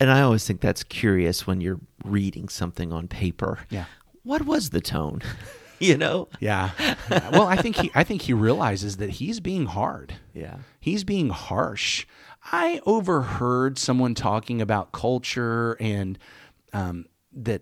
And 0.02 0.12
I 0.12 0.22
always 0.22 0.46
think 0.46 0.60
that's 0.62 0.84
curious 0.84 1.48
when 1.48 1.62
you're 1.62 1.80
reading 2.04 2.50
something 2.50 2.92
on 2.92 3.08
paper. 3.08 3.60
Yeah. 3.70 3.86
What 4.24 4.46
was 4.46 4.72
the 4.72 4.82
tone? 4.82 5.22
you 5.80 5.98
know? 5.98 6.28
yeah 6.40 6.70
well 7.32 7.48
i 7.48 7.56
think 7.56 7.76
he 7.78 7.90
i 7.96 8.04
think 8.04 8.22
he 8.24 8.34
realizes 8.34 8.98
that 8.98 9.10
he's 9.12 9.40
being 9.40 9.66
hard 9.66 10.14
Yeah. 10.32 10.58
he's 10.80 11.04
being 11.04 11.30
harsh 11.30 12.06
i 12.52 12.80
overheard 12.86 13.80
someone 13.80 14.14
talking 14.14 14.62
about 14.62 14.92
culture 14.92 15.76
and 15.80 16.20
um, 16.74 17.06
that 17.34 17.62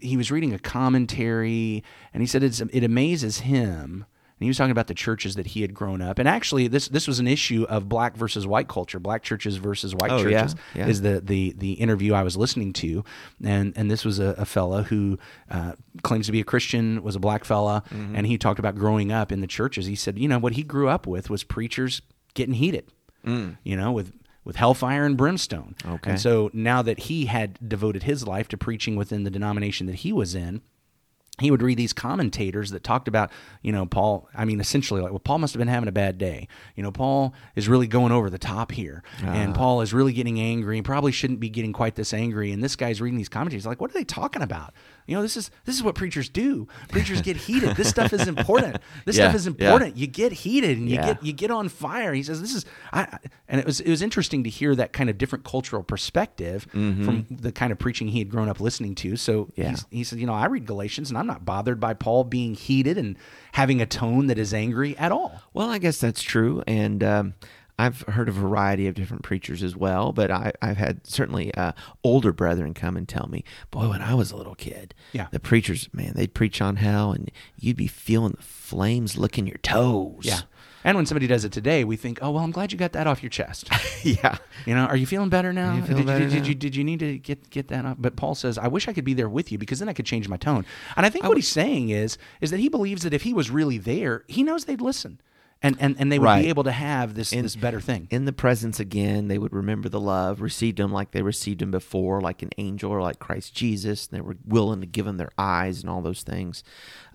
he 0.00 0.16
was 0.16 0.30
reading 0.30 0.52
a 0.52 0.58
commentary 0.58 1.82
and 2.12 2.22
he 2.22 2.26
said 2.26 2.42
it's, 2.42 2.60
it 2.60 2.84
amazes 2.84 3.38
him 3.40 4.04
And 4.36 4.44
he 4.44 4.48
was 4.48 4.56
talking 4.58 4.72
about 4.72 4.88
the 4.88 4.94
churches 4.94 5.36
that 5.36 5.46
he 5.46 5.62
had 5.62 5.72
grown 5.72 6.02
up. 6.02 6.18
And 6.18 6.28
actually, 6.28 6.66
this 6.68 6.88
this 6.88 7.06
was 7.06 7.20
an 7.20 7.28
issue 7.28 7.64
of 7.68 7.88
black 7.88 8.16
versus 8.16 8.44
white 8.46 8.66
culture, 8.68 8.98
black 8.98 9.22
churches 9.22 9.56
versus 9.56 9.94
white 9.94 10.10
Oh, 10.10 10.22
churches. 10.22 10.56
yeah. 10.74 10.88
Is 10.88 11.00
the, 11.02 11.20
the 11.20 11.54
the 11.56 11.72
interview 11.74 12.12
I 12.14 12.22
was 12.24 12.36
listening 12.36 12.72
to, 12.74 13.04
and 13.44 13.72
and 13.76 13.88
this 13.90 14.04
was 14.04 14.18
a, 14.18 14.34
a 14.36 14.44
fella 14.44 14.82
who 14.82 15.18
uh, 15.50 15.72
claims 16.02 16.26
to 16.26 16.32
be 16.32 16.40
a 16.40 16.44
Christian, 16.44 17.02
was 17.02 17.14
a 17.16 17.20
black 17.20 17.44
fella, 17.44 17.82
Mm-hmm. 17.90 18.16
and 18.16 18.26
he 18.26 18.36
talked 18.36 18.58
about 18.58 18.74
growing 18.74 19.12
up 19.12 19.30
in 19.30 19.40
the 19.40 19.46
churches. 19.46 19.86
He 19.86 19.94
said, 19.96 20.18
you 20.18 20.26
know, 20.28 20.40
what 20.40 20.54
he 20.54 20.64
grew 20.64 20.88
up 20.88 21.06
with 21.06 21.30
was 21.30 21.44
preachers 21.44 22.02
getting 22.34 22.54
heated, 22.54 22.90
you 23.24 23.76
know, 23.76 23.92
with 23.92 24.12
with 24.44 24.56
hellfire 24.56 25.04
and 25.04 25.16
brimstone. 25.16 25.74
Okay. 25.86 26.12
And 26.12 26.20
so 26.20 26.50
now 26.52 26.82
that 26.82 27.00
he 27.00 27.26
had 27.26 27.58
devoted 27.66 28.02
his 28.04 28.26
life 28.26 28.48
to 28.48 28.58
preaching 28.58 28.96
within 28.96 29.24
the 29.24 29.30
denomination 29.30 29.86
that 29.86 29.96
he 29.96 30.12
was 30.12 30.34
in, 30.34 30.62
he 31.40 31.50
would 31.50 31.62
read 31.62 31.78
these 31.78 31.92
commentators 31.92 32.70
that 32.70 32.84
talked 32.84 33.08
about, 33.08 33.30
you 33.60 33.72
know, 33.72 33.86
Paul. 33.86 34.28
I 34.36 34.44
mean, 34.44 34.60
essentially, 34.60 35.00
like, 35.00 35.10
well, 35.10 35.18
Paul 35.18 35.38
must 35.38 35.52
have 35.54 35.58
been 35.58 35.66
having 35.66 35.88
a 35.88 35.92
bad 35.92 36.16
day. 36.16 36.46
You 36.76 36.84
know, 36.84 36.92
Paul 36.92 37.34
is 37.56 37.68
really 37.68 37.88
going 37.88 38.12
over 38.12 38.30
the 38.30 38.38
top 38.38 38.70
here, 38.70 39.02
and 39.20 39.50
ah. 39.50 39.56
Paul 39.56 39.80
is 39.80 39.92
really 39.92 40.12
getting 40.12 40.38
angry. 40.38 40.76
He 40.76 40.82
probably 40.82 41.10
shouldn't 41.10 41.40
be 41.40 41.48
getting 41.48 41.72
quite 41.72 41.96
this 41.96 42.14
angry. 42.14 42.52
And 42.52 42.62
this 42.62 42.76
guy's 42.76 43.00
reading 43.00 43.18
these 43.18 43.28
commentators, 43.28 43.66
like, 43.66 43.80
what 43.80 43.90
are 43.90 43.94
they 43.94 44.04
talking 44.04 44.42
about? 44.42 44.74
You 45.06 45.14
know, 45.16 45.22
this 45.22 45.36
is 45.36 45.50
this 45.64 45.74
is 45.76 45.82
what 45.82 45.94
preachers 45.94 46.28
do. 46.28 46.66
Preachers 46.88 47.20
get 47.20 47.36
heated. 47.36 47.76
This 47.76 47.88
stuff 47.88 48.12
is 48.12 48.26
important. 48.36 48.78
This 49.04 49.16
Yeah, 49.16 49.24
stuff 49.24 49.34
is 49.36 49.46
yeah. 49.46 49.50
important. 49.52 49.96
You 49.96 50.06
get 50.06 50.32
heated 50.32 50.78
and 50.78 50.88
you 50.88 50.94
Yeah. 50.96 51.06
get 51.14 51.22
you 51.22 51.32
get 51.32 51.50
on 51.50 51.68
fire. 51.68 52.14
He 52.14 52.22
says, 52.22 52.40
"This 52.40 52.54
is," 52.54 52.64
I, 52.92 53.18
and 53.48 53.60
it 53.60 53.66
was 53.66 53.80
it 53.80 53.90
was 53.90 54.00
interesting 54.02 54.44
to 54.44 54.50
hear 54.50 54.74
that 54.76 54.92
kind 54.92 55.10
of 55.10 55.18
different 55.18 55.44
cultural 55.44 55.82
perspective 55.82 56.66
from 56.70 57.26
the 57.30 57.52
kind 57.52 57.72
of 57.72 57.78
preaching 57.78 58.08
he 58.08 58.18
had 58.18 58.30
grown 58.30 58.48
up 58.48 58.60
listening 58.60 58.94
to. 58.96 59.16
So 59.16 59.50
Yeah. 59.56 59.76
he 59.90 60.04
said, 60.04 60.18
"You 60.20 60.26
know, 60.26 60.32
I 60.34 60.46
read 60.46 60.66
Galatians, 60.66 61.10
and 61.10 61.18
I'm 61.18 61.26
not 61.26 61.44
bothered 61.44 61.80
by 61.80 61.94
Paul 61.94 62.24
being 62.24 62.54
heated 62.54 62.96
and 62.96 63.16
having 63.52 63.80
a 63.82 63.86
tone 63.86 64.26
that 64.28 64.38
is 64.38 64.54
angry 64.54 64.96
at 64.96 65.12
all." 65.12 65.42
Well, 65.52 65.68
I 65.70 65.78
guess 65.78 65.98
that's 65.98 66.22
true, 66.22 66.62
and 66.66 67.02
um, 67.04 67.34
I've 67.78 68.02
heard 68.02 68.28
a 68.28 68.32
variety 68.32 68.86
of 68.86 68.94
different 68.94 69.22
preachers 69.24 69.62
as 69.62 69.74
well. 69.76 70.12
But 70.12 70.30
I, 70.30 70.52
I've 70.62 70.76
had 70.76 71.06
certainly 71.06 71.52
uh, 71.54 71.72
older 72.04 72.32
brethren 72.32 72.72
come 72.74 72.96
and 72.96 73.08
tell 73.08 73.26
me, 73.28 73.44
"Boy, 73.70 73.88
when 73.88 74.00
I 74.02 74.14
was 74.14 74.30
a 74.30 74.36
little 74.36 74.54
kid, 74.54 74.94
Yeah. 75.12 75.26
the 75.32 75.40
preachers, 75.40 75.88
man, 75.92 76.12
they'd 76.14 76.34
preach 76.34 76.60
on 76.60 76.76
hell, 76.76 77.12
and 77.12 77.30
you'd 77.58 77.76
be 77.76 77.86
feeling 77.88 78.34
the 78.36 78.42
flames 78.42 79.16
licking 79.16 79.46
your 79.46 79.58
toes." 79.58 80.20
Yeah. 80.24 80.40
And 80.86 80.98
when 80.98 81.06
somebody 81.06 81.26
does 81.26 81.46
it 81.46 81.50
today, 81.52 81.82
we 81.82 81.96
think, 81.96 82.18
"Oh, 82.20 82.30
well, 82.32 82.44
I'm 82.44 82.50
glad 82.50 82.70
you 82.70 82.76
got 82.78 82.92
that 82.92 83.06
off 83.06 83.22
your 83.22 83.30
chest." 83.30 83.68
yeah, 84.04 84.36
You 84.66 84.74
know, 84.74 84.84
are 84.84 84.96
you 84.96 85.06
feeling 85.06 85.30
better 85.30 85.52
now? 85.52 85.74
you 85.76 85.80
did, 85.82 86.06
better 86.06 86.24
you, 86.24 86.28
did, 86.30 86.42
now? 86.42 86.48
you 86.48 86.54
did 86.54 86.76
you 86.76 86.84
need 86.84 87.00
to 87.00 87.18
get 87.18 87.48
get 87.50 87.68
that 87.68 87.84
up? 87.86 87.96
But 87.98 88.16
Paul 88.16 88.34
says, 88.34 88.56
"I 88.58 88.68
wish 88.68 88.86
I 88.86 88.92
could 88.92 89.04
be 89.04 89.14
there 89.14 89.28
with 89.28 89.50
you 89.50 89.58
because 89.58 89.78
then 89.80 89.88
I 89.88 89.94
could 89.94 90.06
change 90.06 90.28
my 90.28 90.36
tone." 90.36 90.64
And 90.96 91.06
I 91.06 91.08
think 91.10 91.24
what 91.24 91.36
he's 91.38 91.48
saying 91.48 91.88
is 91.88 92.18
is 92.40 92.50
that 92.50 92.60
he 92.60 92.68
believes 92.68 93.02
that 93.02 93.14
if 93.14 93.22
he 93.22 93.32
was 93.32 93.50
really 93.50 93.78
there, 93.78 94.24
he 94.28 94.42
knows 94.42 94.66
they'd 94.66 94.80
listen, 94.82 95.20
and 95.64 95.76
and, 95.80 95.96
and 95.98 96.12
they 96.12 96.18
would 96.20 96.24
Right. 96.26 96.42
be 96.42 96.48
able 96.48 96.62
to 96.64 96.70
have 96.72 97.14
this 97.14 97.30
this 97.30 97.56
better 97.56 97.80
thing. 97.80 98.06
in 98.10 98.24
the 98.24 98.32
presence 98.32 98.78
again, 98.78 99.26
they 99.28 99.38
would 99.38 99.52
remember 99.52 99.88
the 99.88 99.98
love, 99.98 100.40
received 100.40 100.78
him 100.78 100.92
like 100.92 101.10
they 101.10 101.22
received 101.22 101.60
him 101.60 101.72
before, 101.72 102.20
like 102.20 102.42
an 102.42 102.50
angel 102.58 102.92
or 102.92 103.00
like 103.02 103.18
Christ 103.18 103.54
Jesus. 103.54 104.06
And 104.06 104.16
they 104.16 104.20
were 104.20 104.36
willing 104.46 104.80
to 104.80 104.86
give 104.86 105.06
him 105.06 105.16
their 105.16 105.30
eyes 105.36 105.80
and 105.80 105.90
all 105.90 106.02
those 106.02 106.22
things 106.22 106.62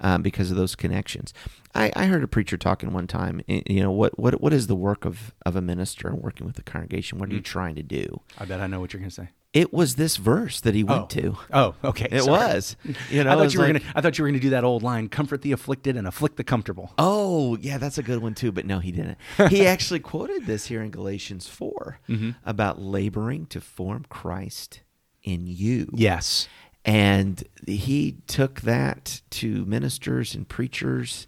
um, 0.01 0.21
because 0.21 0.51
of 0.51 0.57
those 0.57 0.75
connections. 0.75 1.33
I, 1.73 1.91
I 1.95 2.05
heard 2.07 2.23
a 2.23 2.27
preacher 2.27 2.57
talking 2.57 2.91
one 2.91 3.07
time. 3.07 3.41
You 3.47 3.81
know 3.83 3.91
what? 3.91 4.19
What 4.19 4.41
what 4.41 4.51
is 4.51 4.67
the 4.67 4.75
work 4.75 5.05
of 5.05 5.33
of 5.45 5.55
a 5.55 5.61
minister 5.61 6.07
and 6.09 6.19
working 6.21 6.45
with 6.47 6.55
the 6.57 6.63
congregation? 6.63 7.19
What 7.19 7.29
are 7.29 7.33
you 7.35 7.41
trying 7.41 7.75
to 7.75 7.83
do? 7.83 8.21
I 8.37 8.45
bet 8.45 8.59
I 8.59 8.67
know 8.67 8.79
what 8.79 8.91
you're 8.91 8.99
going 8.99 9.11
to 9.11 9.15
say. 9.15 9.29
It 9.51 9.73
was 9.73 9.95
this 9.95 10.17
verse 10.17 10.61
that 10.61 10.75
he 10.75 10.83
went 10.83 11.09
to. 11.11 11.35
Oh, 11.51 11.73
okay. 11.83 12.07
It 12.11 12.21
sorry. 12.23 12.31
was. 12.53 12.75
You 13.09 13.23
know, 13.23 13.31
I 13.31 13.35
thought 13.35 13.53
you 13.53 13.59
were 13.59 13.65
like- 13.65 13.81
gonna. 13.83 13.93
I 13.95 14.01
thought 14.01 14.17
you 14.17 14.23
were 14.23 14.29
gonna 14.29 14.39
do 14.39 14.51
that 14.51 14.63
old 14.63 14.83
line: 14.83 15.09
"Comfort 15.09 15.41
the 15.41 15.51
afflicted 15.51 15.97
and 15.97 16.05
afflict 16.07 16.37
the 16.37 16.43
comfortable." 16.43 16.93
Oh, 16.99 17.57
yeah, 17.59 17.79
that's 17.79 17.97
a 17.97 18.03
good 18.03 18.21
one 18.21 18.35
too. 18.35 18.51
But 18.51 18.67
no, 18.67 18.77
he 18.79 18.91
didn't. 18.91 19.17
He 19.49 19.65
actually 19.73 20.01
quoted 20.01 20.45
this 20.45 20.67
here 20.67 20.83
in 20.83 20.91
Galatians 20.91 21.47
4 21.47 21.99
Mm-hmm. 22.07 22.29
about 22.45 22.79
laboring 22.79 23.47
to 23.47 23.59
form 23.59 24.05
Christ 24.09 24.81
in 25.23 25.47
you. 25.47 25.89
Yes. 25.93 26.47
And 26.85 27.43
he 27.67 28.17
took 28.27 28.61
that 28.61 29.21
to 29.31 29.65
ministers 29.65 30.33
and 30.35 30.47
preachers 30.47 31.27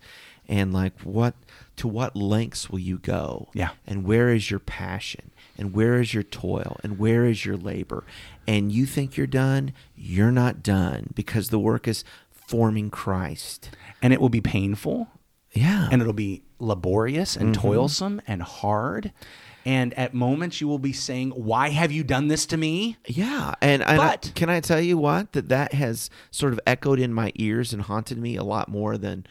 and 0.51 0.71
like 0.73 0.99
what 1.01 1.33
to 1.77 1.87
what 1.87 2.15
lengths 2.15 2.69
will 2.69 2.79
you 2.79 2.99
go? 2.99 3.49
Yeah. 3.55 3.69
And 3.87 4.03
where 4.03 4.29
is 4.29 4.51
your 4.51 4.59
passion? 4.59 5.31
And 5.57 5.73
where 5.73 5.99
is 5.99 6.13
your 6.13 6.23
toil? 6.23 6.77
And 6.83 6.99
where 6.99 7.25
is 7.25 7.45
your 7.45 7.57
labor? 7.57 8.03
And 8.47 8.71
you 8.71 8.85
think 8.85 9.17
you're 9.17 9.25
done? 9.27 9.73
You're 9.95 10.31
not 10.31 10.61
done 10.61 11.11
because 11.15 11.49
the 11.49 11.59
work 11.59 11.87
is 11.87 12.03
forming 12.31 12.89
Christ. 12.89 13.69
And 14.01 14.13
it 14.13 14.19
will 14.21 14.29
be 14.29 14.41
painful, 14.41 15.07
Yeah. 15.53 15.87
and 15.91 16.01
it'll 16.01 16.13
be 16.13 16.43
laborious 16.59 17.35
and 17.35 17.53
Mm-hmm. 17.55 17.61
toilsome 17.67 18.21
and 18.27 18.41
hard. 18.43 19.11
And 19.63 19.93
at 19.93 20.13
moments, 20.15 20.59
you 20.59 20.67
will 20.67 20.79
be 20.79 20.91
saying, 20.93 21.29
"Why 21.31 21.69
have 21.69 21.91
you 21.91 22.03
done 22.03 22.29
this 22.29 22.47
to 22.47 22.57
me?" 22.57 22.97
Yeah, 23.05 23.53
and, 23.61 23.83
and 23.83 24.01
I- 24.01 24.07
But- 24.09 24.31
can 24.33 24.49
I 24.49 24.59
tell 24.59 24.81
you 24.81 24.97
what 24.97 25.33
that 25.33 25.49
that 25.49 25.73
has 25.73 26.09
sort 26.31 26.51
of 26.53 26.59
echoed 26.65 26.99
in 26.99 27.13
my 27.13 27.31
ears 27.35 27.71
and 27.71 27.83
haunted 27.83 28.17
me 28.17 28.35
a 28.35 28.43
lot 28.43 28.69
more 28.69 28.97
than 28.97 29.23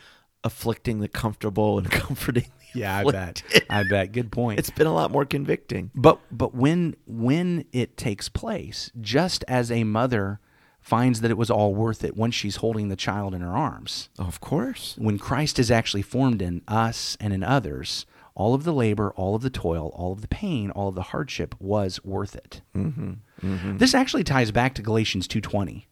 afflicting 0.44 1.00
the 1.00 1.08
comfortable 1.08 1.78
and 1.78 1.90
comforting 1.90 2.46
yeah, 2.74 3.00
afflicted. 3.00 3.44
I 3.50 3.58
bet. 3.58 3.64
I 3.70 3.82
bet. 3.88 4.12
Good 4.12 4.32
point. 4.32 4.58
It's 4.58 4.70
been 4.70 4.86
a 4.86 4.94
lot 4.94 5.10
more 5.10 5.24
convicting. 5.24 5.90
But 5.94 6.20
but 6.30 6.54
when 6.54 6.96
when 7.06 7.64
it 7.72 7.96
takes 7.96 8.28
place, 8.28 8.90
just 9.00 9.44
as 9.48 9.70
a 9.70 9.84
mother 9.84 10.40
finds 10.80 11.20
that 11.20 11.30
it 11.30 11.36
was 11.36 11.50
all 11.50 11.74
worth 11.74 12.02
it 12.02 12.16
once 12.16 12.34
she's 12.34 12.56
holding 12.56 12.88
the 12.88 12.96
child 12.96 13.34
in 13.34 13.42
her 13.42 13.56
arms. 13.56 14.08
Of 14.18 14.40
course. 14.40 14.96
When 14.98 15.18
Christ 15.18 15.58
is 15.58 15.70
actually 15.70 16.02
formed 16.02 16.40
in 16.40 16.62
us 16.66 17.18
and 17.20 17.34
in 17.34 17.44
others, 17.44 18.06
all 18.34 18.54
of 18.54 18.64
the 18.64 18.72
labor, 18.72 19.12
all 19.12 19.34
of 19.34 19.42
the 19.42 19.50
toil, 19.50 19.92
all 19.94 20.12
of 20.12 20.22
the 20.22 20.28
pain, 20.28 20.70
all 20.70 20.88
of 20.88 20.94
the 20.94 21.02
hardship 21.02 21.54
was 21.58 22.02
worth 22.02 22.34
it. 22.34 22.62
Mm-hmm. 22.74 23.12
Mm-hmm. 23.42 23.76
This 23.76 23.94
actually 23.94 24.24
ties 24.24 24.50
back 24.50 24.74
to 24.74 24.82
Galatians 24.82 25.28
2:20. 25.28 25.84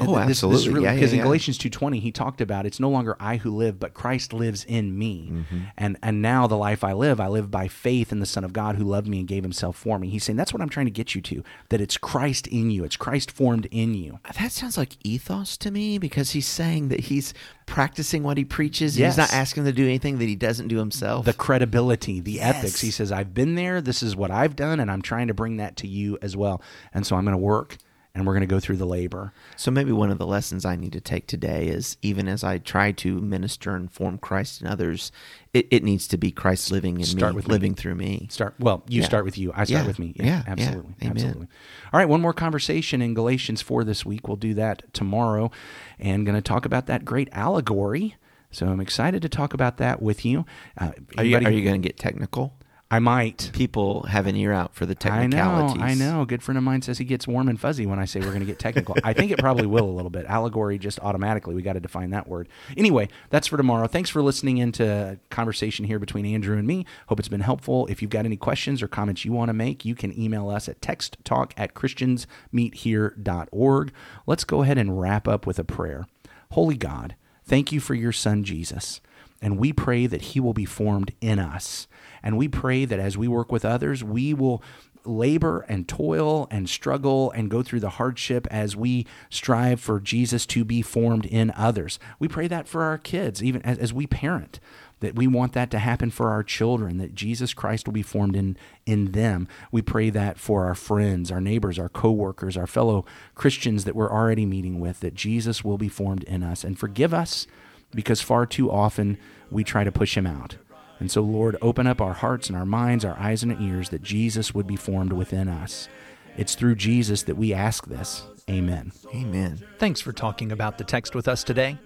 Oh, 0.00 0.14
this, 0.14 0.30
absolutely. 0.30 0.58
This 0.58 0.68
really, 0.68 0.84
yeah, 0.84 0.94
because 0.94 1.12
yeah. 1.12 1.18
in 1.18 1.24
Galatians 1.24 1.58
2:20 1.58 2.00
he 2.00 2.12
talked 2.12 2.40
about 2.40 2.66
it's 2.66 2.78
no 2.78 2.88
longer 2.88 3.16
I 3.18 3.36
who 3.36 3.50
live 3.50 3.80
but 3.80 3.94
Christ 3.94 4.32
lives 4.32 4.64
in 4.64 4.96
me. 4.96 5.30
Mm-hmm. 5.32 5.58
And 5.76 5.96
and 6.02 6.22
now 6.22 6.46
the 6.46 6.56
life 6.56 6.84
I 6.84 6.92
live 6.92 7.20
I 7.20 7.26
live 7.26 7.50
by 7.50 7.66
faith 7.68 8.12
in 8.12 8.20
the 8.20 8.26
son 8.26 8.44
of 8.44 8.52
God 8.52 8.76
who 8.76 8.84
loved 8.84 9.08
me 9.08 9.18
and 9.18 9.26
gave 9.26 9.42
himself 9.42 9.76
for 9.76 9.98
me. 9.98 10.08
He's 10.08 10.24
saying 10.24 10.36
that's 10.36 10.52
what 10.52 10.62
I'm 10.62 10.68
trying 10.68 10.86
to 10.86 10.92
get 10.92 11.14
you 11.14 11.20
to 11.22 11.42
that 11.70 11.80
it's 11.80 11.96
Christ 11.96 12.46
in 12.46 12.70
you. 12.70 12.84
It's 12.84 12.96
Christ 12.96 13.30
formed 13.30 13.66
in 13.70 13.94
you. 13.94 14.20
Uh, 14.24 14.32
that 14.40 14.52
sounds 14.52 14.78
like 14.78 14.96
ethos 15.04 15.56
to 15.58 15.70
me 15.70 15.98
because 15.98 16.30
he's 16.30 16.46
saying 16.46 16.88
that 16.88 17.00
he's 17.00 17.34
practicing 17.66 18.22
what 18.22 18.38
he 18.38 18.44
preaches. 18.44 18.96
Yes. 18.98 19.14
He's 19.14 19.18
not 19.18 19.32
asking 19.32 19.64
to 19.64 19.72
do 19.72 19.84
anything 19.84 20.18
that 20.18 20.26
he 20.26 20.36
doesn't 20.36 20.68
do 20.68 20.78
himself. 20.78 21.24
The 21.24 21.32
credibility, 21.32 22.20
the 22.20 22.32
yes. 22.32 22.56
ethics. 22.56 22.80
He 22.80 22.92
says 22.92 23.10
I've 23.10 23.34
been 23.34 23.56
there, 23.56 23.80
this 23.80 24.04
is 24.04 24.14
what 24.14 24.30
I've 24.30 24.54
done 24.54 24.78
and 24.78 24.90
I'm 24.90 25.02
trying 25.02 25.26
to 25.26 25.34
bring 25.34 25.56
that 25.56 25.76
to 25.78 25.88
you 25.88 26.18
as 26.22 26.36
well. 26.36 26.62
And 26.94 27.04
so 27.04 27.16
I'm 27.16 27.24
going 27.24 27.32
to 27.32 27.38
work 27.38 27.78
and 28.18 28.26
we're 28.26 28.32
going 28.32 28.40
to 28.40 28.46
go 28.48 28.58
through 28.58 28.76
the 28.78 28.84
labor. 28.84 29.32
So 29.56 29.70
maybe 29.70 29.92
one 29.92 30.10
of 30.10 30.18
the 30.18 30.26
lessons 30.26 30.64
I 30.64 30.74
need 30.74 30.92
to 30.94 31.00
take 31.00 31.28
today 31.28 31.68
is 31.68 31.96
even 32.02 32.26
as 32.26 32.42
I 32.42 32.58
try 32.58 32.90
to 32.90 33.20
minister 33.20 33.76
and 33.76 33.88
form 33.90 34.18
Christ 34.18 34.60
in 34.60 34.66
others, 34.66 35.12
it, 35.54 35.68
it 35.70 35.84
needs 35.84 36.08
to 36.08 36.18
be 36.18 36.32
Christ 36.32 36.72
living 36.72 36.98
in 36.98 37.04
Start 37.04 37.32
me, 37.32 37.36
with 37.36 37.46
me. 37.46 37.52
living 37.52 37.74
through 37.76 37.94
me. 37.94 38.26
Start 38.28 38.56
well, 38.58 38.82
you 38.88 39.02
Yeah. 39.02 39.06
start 39.06 39.24
with 39.24 39.38
you. 39.38 39.52
I 39.54 39.62
start 39.64 39.82
Yeah. 39.82 39.86
with 39.86 40.00
me. 40.00 40.14
Yeah, 40.16 40.24
yeah. 40.26 40.42
absolutely. 40.48 40.94
Amen. 41.00 41.12
Absolutely. 41.16 41.46
All 41.92 41.98
right, 42.00 42.08
one 42.08 42.20
more 42.20 42.32
conversation 42.32 43.00
in 43.00 43.14
Galatians 43.14 43.62
4 43.62 43.84
this 43.84 44.04
week. 44.04 44.26
We'll 44.26 44.36
do 44.36 44.52
that 44.54 44.92
tomorrow 44.92 45.52
and 46.00 46.26
going 46.26 46.34
to 46.36 46.42
talk 46.42 46.64
about 46.66 46.86
that 46.86 47.04
great 47.04 47.28
allegory. 47.30 48.16
So 48.50 48.66
I'm 48.66 48.80
excited 48.80 49.22
to 49.22 49.28
talk 49.28 49.54
about 49.54 49.76
that 49.76 50.02
with 50.02 50.24
you. 50.24 50.44
Uh, 50.76 50.90
Are 51.16 51.22
you, 51.24 51.36
are 51.36 51.50
you 51.52 51.62
going 51.62 51.80
to 51.80 51.86
get 51.88 51.98
technical? 51.98 52.54
I 52.90 53.00
might. 53.00 53.50
People 53.52 54.04
have 54.04 54.26
an 54.26 54.34
ear 54.34 54.50
out 54.50 54.74
for 54.74 54.86
the 54.86 54.94
technicalities. 54.94 55.82
I 55.82 55.92
know. 55.92 55.94
I 55.94 55.94
know. 55.94 56.22
A 56.22 56.26
good 56.26 56.42
friend 56.42 56.56
of 56.56 56.64
mine 56.64 56.80
says 56.80 56.96
he 56.96 57.04
gets 57.04 57.28
warm 57.28 57.46
and 57.48 57.60
fuzzy 57.60 57.84
when 57.84 57.98
I 57.98 58.06
say 58.06 58.20
we're 58.20 58.28
going 58.28 58.40
to 58.40 58.46
get 58.46 58.58
technical. 58.58 58.96
I 59.04 59.12
think 59.12 59.30
it 59.30 59.38
probably 59.38 59.66
will 59.66 59.84
a 59.84 59.92
little 59.92 60.08
bit. 60.08 60.24
Allegory 60.24 60.78
just 60.78 60.98
automatically. 61.00 61.54
We 61.54 61.60
got 61.60 61.74
to 61.74 61.80
define 61.80 62.08
that 62.10 62.28
word. 62.28 62.48
Anyway, 62.78 63.10
that's 63.28 63.46
for 63.46 63.58
tomorrow. 63.58 63.88
Thanks 63.88 64.08
for 64.08 64.22
listening 64.22 64.56
into 64.56 65.18
conversation 65.28 65.84
here 65.84 65.98
between 65.98 66.24
Andrew 66.24 66.56
and 66.56 66.66
me. 66.66 66.86
Hope 67.08 67.18
it's 67.18 67.28
been 67.28 67.42
helpful. 67.42 67.86
If 67.88 68.00
you've 68.00 68.10
got 68.10 68.24
any 68.24 68.38
questions 68.38 68.82
or 68.82 68.88
comments 68.88 69.22
you 69.22 69.32
want 69.32 69.50
to 69.50 69.54
make, 69.54 69.84
you 69.84 69.94
can 69.94 70.18
email 70.18 70.48
us 70.48 70.66
at 70.66 70.80
texttalk 70.80 71.52
at 71.58 71.74
christiansmeethere.org. 71.74 73.92
Let's 74.26 74.44
go 74.44 74.62
ahead 74.62 74.78
and 74.78 74.98
wrap 74.98 75.28
up 75.28 75.46
with 75.46 75.58
a 75.58 75.64
prayer. 75.64 76.06
Holy 76.52 76.78
God, 76.78 77.16
thank 77.44 77.70
you 77.70 77.80
for 77.80 77.94
your 77.94 78.12
son 78.12 78.44
Jesus. 78.44 79.02
And 79.40 79.58
we 79.58 79.72
pray 79.72 80.06
that 80.06 80.22
he 80.22 80.40
will 80.40 80.54
be 80.54 80.64
formed 80.64 81.12
in 81.20 81.38
us. 81.38 81.86
And 82.22 82.36
we 82.36 82.48
pray 82.48 82.84
that 82.84 82.98
as 82.98 83.16
we 83.16 83.28
work 83.28 83.52
with 83.52 83.64
others, 83.64 84.02
we 84.02 84.34
will 84.34 84.62
labor 85.04 85.64
and 85.68 85.88
toil 85.88 86.46
and 86.50 86.68
struggle 86.68 87.30
and 87.30 87.50
go 87.50 87.62
through 87.62 87.80
the 87.80 87.90
hardship 87.90 88.46
as 88.50 88.76
we 88.76 89.06
strive 89.30 89.80
for 89.80 90.00
Jesus 90.00 90.44
to 90.46 90.64
be 90.64 90.82
formed 90.82 91.24
in 91.24 91.52
others. 91.56 91.98
We 92.18 92.28
pray 92.28 92.46
that 92.48 92.68
for 92.68 92.82
our 92.82 92.98
kids, 92.98 93.42
even 93.42 93.62
as, 93.62 93.78
as 93.78 93.92
we 93.92 94.06
parent, 94.06 94.60
that 95.00 95.14
we 95.14 95.26
want 95.26 95.52
that 95.52 95.70
to 95.70 95.78
happen 95.78 96.10
for 96.10 96.30
our 96.30 96.42
children, 96.42 96.98
that 96.98 97.14
Jesus 97.14 97.54
Christ 97.54 97.86
will 97.86 97.92
be 97.92 98.02
formed 98.02 98.34
in, 98.34 98.56
in 98.84 99.12
them. 99.12 99.46
We 99.70 99.80
pray 99.80 100.10
that 100.10 100.38
for 100.38 100.64
our 100.64 100.74
friends, 100.74 101.30
our 101.30 101.40
neighbors, 101.40 101.78
our 101.78 101.88
coworkers, 101.88 102.56
our 102.56 102.66
fellow 102.66 103.06
Christians 103.34 103.84
that 103.84 103.94
we're 103.94 104.12
already 104.12 104.44
meeting 104.44 104.80
with, 104.80 105.00
that 105.00 105.14
Jesus 105.14 105.64
will 105.64 105.78
be 105.78 105.88
formed 105.88 106.24
in 106.24 106.42
us 106.42 106.64
and 106.64 106.78
forgive 106.78 107.14
us 107.14 107.46
because 107.94 108.20
far 108.20 108.46
too 108.46 108.70
often 108.70 109.18
we 109.50 109.64
try 109.64 109.84
to 109.84 109.92
push 109.92 110.16
him 110.16 110.26
out. 110.26 110.56
And 111.00 111.10
so, 111.10 111.22
Lord, 111.22 111.56
open 111.62 111.86
up 111.86 112.00
our 112.00 112.12
hearts 112.12 112.48
and 112.48 112.56
our 112.56 112.66
minds, 112.66 113.04
our 113.04 113.18
eyes 113.18 113.42
and 113.42 113.52
our 113.52 113.60
ears, 113.60 113.88
that 113.90 114.02
Jesus 114.02 114.54
would 114.54 114.66
be 114.66 114.76
formed 114.76 115.12
within 115.12 115.48
us. 115.48 115.88
It's 116.36 116.54
through 116.54 116.76
Jesus 116.76 117.22
that 117.24 117.36
we 117.36 117.52
ask 117.54 117.86
this. 117.86 118.24
Amen. 118.50 118.92
Amen. 119.14 119.62
Thanks 119.78 120.00
for 120.00 120.12
talking 120.12 120.52
about 120.52 120.78
the 120.78 120.84
text 120.84 121.14
with 121.14 121.28
us 121.28 121.44
today. 121.44 121.78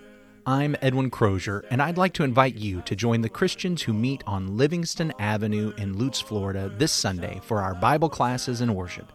I'm 0.44 0.74
Edwin 0.82 1.10
Crozier, 1.10 1.64
and 1.70 1.80
I'd 1.80 1.98
like 1.98 2.14
to 2.14 2.24
invite 2.24 2.56
you 2.56 2.80
to 2.82 2.96
join 2.96 3.20
the 3.20 3.28
Christians 3.28 3.82
who 3.82 3.92
meet 3.92 4.24
on 4.26 4.56
Livingston 4.56 5.12
Avenue 5.20 5.72
in 5.78 5.96
Lutz, 5.96 6.20
Florida 6.20 6.68
this 6.78 6.90
Sunday 6.90 7.40
for 7.44 7.60
our 7.60 7.76
Bible 7.76 8.08
classes 8.08 8.60
and 8.60 8.74
worship. 8.74 9.12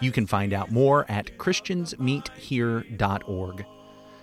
You 0.00 0.10
can 0.10 0.26
find 0.26 0.54
out 0.54 0.70
more 0.70 1.04
at 1.10 1.36
ChristiansMeetHere.org. 1.36 3.66